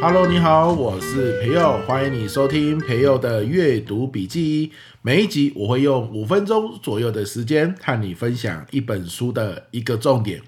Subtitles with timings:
[0.00, 4.72] Hello，你好，我是培佑，欢迎你收听培佑的阅读笔记。
[5.02, 10.40] 每一集我会用五分钟左右的时间和你分享一本书的一个重点，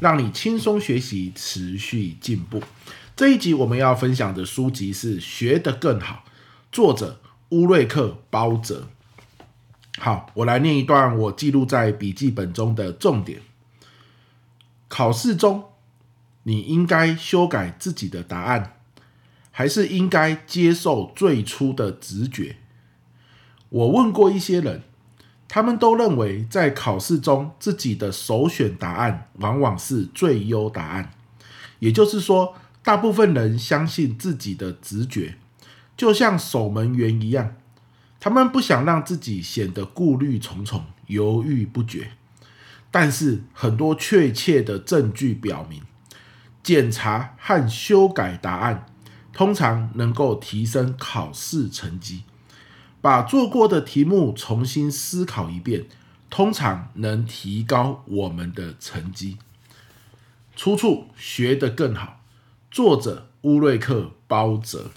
[0.00, 2.62] 让你轻松学习，持续进步。
[3.16, 6.24] 这一集我们要分享的书籍是《学得更好》，
[6.70, 8.88] 作者乌瑞克·包泽。
[10.02, 13.42] 好，我来念一段我记录在笔记本中的重点。
[14.88, 15.64] 考试中，
[16.44, 18.78] 你应该修改自己的答案。
[19.52, 22.56] 还是应该接受最初的直觉。
[23.68, 24.82] 我问过一些人，
[25.48, 31.10] 他们都认为在考试中自己的首选答案往往是最优答案。
[31.80, 35.34] 也就是说，大部分人相信自己的直觉，
[35.94, 37.56] 就像守门员一样，
[38.20, 42.12] 他们不想让自己显得顾虑重重、犹豫不决。
[42.90, 45.82] 但是，很多确切的证据表明，
[46.62, 48.86] 检查和修改答案。
[49.32, 52.24] 通常能够提升考试成绩，
[53.00, 55.86] 把做过的题目重新思考一遍，
[56.28, 59.38] 通常能提高我们的成绩。
[60.56, 62.20] 出处学得更好，
[62.70, 64.90] 作者乌瑞克包泽。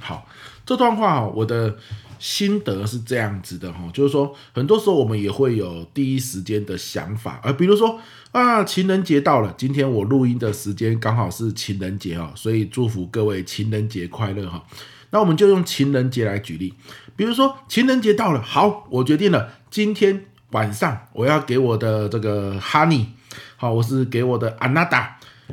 [0.00, 0.26] 好，
[0.64, 1.76] 这段话我的。
[2.20, 8.00] 心得是这样子的哈，就是说，很多时候我们也会有第一时间的想法，而比如说
[8.32, 14.66] 啊，情人节到了，今天我录音的时间刚好是情人节哦，所以祝福各位情人节快乐哈。
[15.10, 16.74] 那我们就用情人节来举例，
[17.14, 23.06] 比如说情人节到了，好，我决定了，今天晚上我要给我的这个 Honey，
[23.54, 25.10] 好，我是给我的 Anada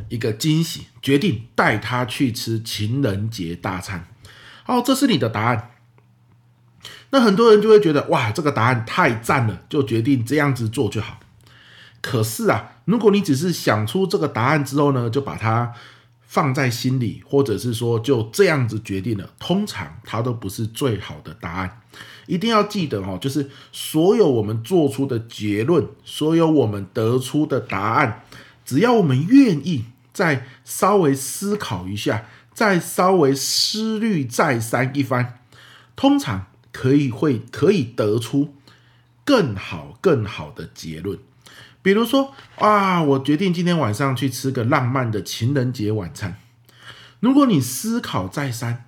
[0.10, 4.08] 一个惊喜，决定带她去吃情人节大餐。
[4.66, 5.72] 哦，这是你的答案。
[7.12, 11.20] 那很多人就会觉得哇，这个答案太赞了，就决定这样子做就好。
[12.02, 15.74] 可是啊，如果你只是想出这个答案之后呢，就把它
[16.22, 21.82] 放在心里，或者是说就这样子决定了，通常它都不是最好的答案。
[22.28, 28.24] 一定要记得哦，就是所有我们做出的结论，所有我们得出的答案，
[28.66, 32.26] 只要我们愿意再稍微思考一下，
[32.56, 35.34] 再稍微思虑再三一番，
[35.96, 36.48] 通常。
[36.78, 38.54] 可以会可以得出
[39.24, 41.18] 更好更好的结论，
[41.82, 46.36] 比如说啊，我决定今天晚上去吃个浪漫的情人节晚餐。
[47.22, 48.84] 如果你思考再三，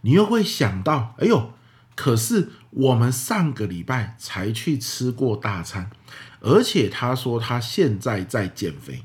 [0.00, 1.52] 你又会想到，哎呦，
[1.94, 5.92] 可是我们上个礼拜才去吃过大餐，
[6.40, 9.04] 而且他说他现在在减肥。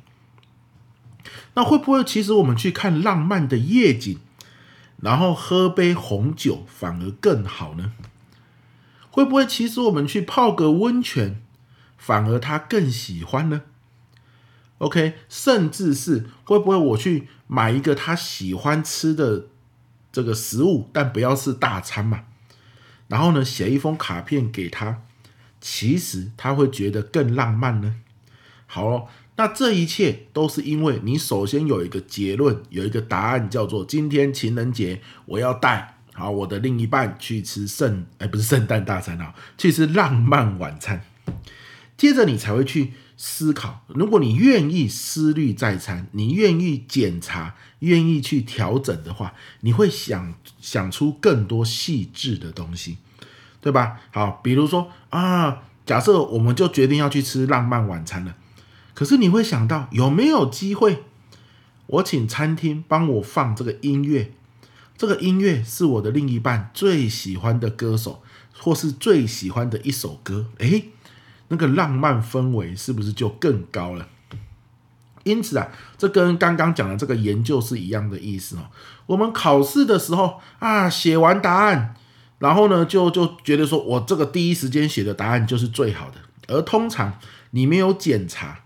[1.56, 4.20] 那会不会其实我们去看浪漫的夜景，
[4.98, 7.92] 然后喝杯红酒反而更好呢？
[9.12, 11.42] 会不会其实我们去泡个温泉，
[11.98, 13.62] 反而他更喜欢呢
[14.80, 19.48] ？OK，甚至是会不会我去买一个他喜欢吃的
[20.12, 22.24] 这个食物，但不要是大餐嘛？
[23.08, 25.04] 然后呢，写一封卡片给他，
[25.62, 27.98] 其实他会觉得更浪漫呢？
[28.66, 35.98] 好哦，那这一切都是因为你首先有一个结论，有一个答案，叫做今天情人节，我要带。
[36.14, 41.02] 好，我的另一半去吃圣，哎，不是圣诞大餐啊，去吃浪漫晚餐。
[41.98, 52.98] 接着你才会去思考，如果你愿意思虑再三，你愿意检查，愿意去调整的话，你会想想出更多细致的东西，
[53.60, 54.00] 对吧？
[54.12, 58.36] 好，比如说啊，假设我们就决定要去吃浪漫晚餐了，
[58.94, 61.04] 可是你会想到有没有机会，
[61.88, 64.32] 我请餐厅帮我放这个音乐。
[64.96, 68.22] 这个音乐是我的另一半最喜欢的歌手，
[68.56, 70.92] 或是最喜欢的一首歌，诶，
[71.48, 74.08] 那个浪漫氛围是不是就更高了？
[75.24, 78.70] 因此啊，这跟刚刚讲的这个研究是一样的意思哦。
[79.08, 81.96] 我们考试的时候啊，写完答案，
[82.40, 86.18] 然后呢，就就觉得说我这个第一时间写的答案就是最好的，
[86.48, 87.20] 而通常
[87.52, 88.60] 你没有检查。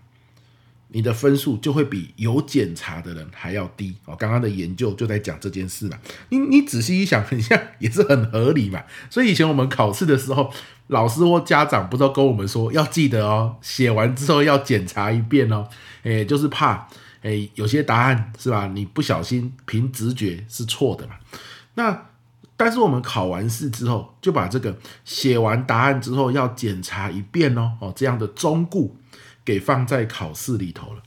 [0.90, 4.16] 你的分数就会比有检查的人还要低哦。
[4.16, 5.98] 刚刚的研究就在讲这件事嘛。
[6.30, 8.82] 你你仔细一想，很像也是很合理嘛。
[9.10, 10.50] 所以以前我们考试的时候，
[10.86, 15.68] 老师或家长不知道跟我们说，要记得哦，写完之后要检查一遍哦。
[16.04, 16.88] 诶，就是怕
[17.20, 18.66] 诶有些答案是吧？
[18.68, 21.16] 你不小心凭直觉是错的嘛。
[21.74, 22.06] 那
[22.56, 27.72] 但是我们考完试之后，就把这个写完答案之后要检查一遍哦。
[27.80, 28.96] 哦，这样的忠固。
[29.48, 31.02] 给放在考试里头了。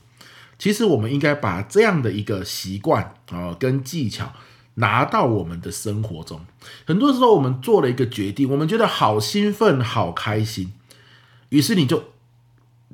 [0.58, 4.32] 其实我们应该把这样的一个习惯啊跟技巧
[4.74, 6.40] 拿到我们的生活中。
[6.84, 10.72] 很多时候，我们做了一个决定，我们觉得好兴奋、好开心，
[11.50, 12.10] 于是你就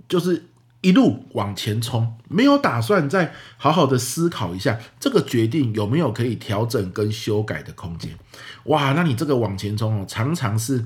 [0.06, 0.48] 就是
[0.82, 8.18] 一路往前冲，没有打算再好好的思考一下这个决定有没有可以调整跟修改的空间。
[8.64, 10.84] 哇，那你这个往前冲哦，常常是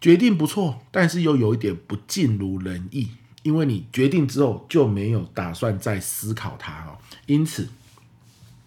[0.00, 3.08] 决定不错，但是又有一点不尽如人意，
[3.42, 7.68] 因为你决定之后就没有打算再思考它哦，因此。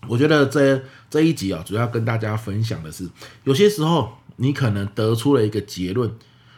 [0.08, 3.10] 我觉得这这一集啊，主要跟大家分享的是，
[3.44, 6.16] 有些时候你可能得出了一个结论，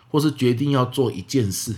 [0.09, 1.73] 或是决定要做一件事，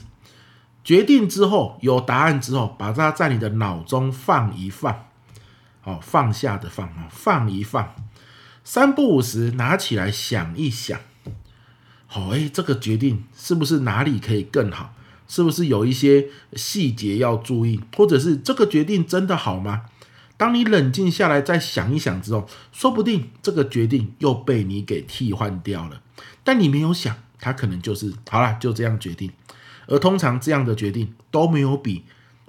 [0.83, 5.06] 决定之后有答案之后，把它在你的脑中放一放，
[5.81, 7.94] 好，放下的放啊，放一放，
[8.63, 11.00] 三不五时拿起来想一想，
[12.07, 14.95] 好，哎，这个决定是不是哪里可以更好？
[15.29, 17.79] 是不是有一些细节要注意？
[17.95, 19.83] 或者是这个决定真的好吗？
[20.35, 26.01] 当你冷静下来再想一想之后，说不定这个决定又被你给替换掉了。
[26.43, 29.31] 但你没有想，他可能就是好了，就这样决定。
[29.87, 32.03] 而通常这样的决定都没有比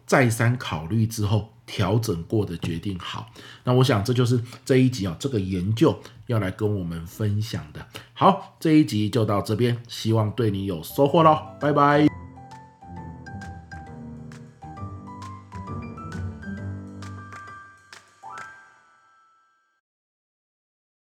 [0.06, 3.30] 再三考虑之后调整过的决定好。
[3.64, 7.86] 那我想这就是这一集啊，这个研究要来跟我们分享的。
[8.12, 12.09] 好，这一集就到这边，希望对你有收获喽，拜拜。